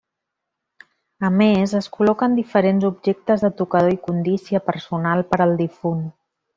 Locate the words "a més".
1.29-1.75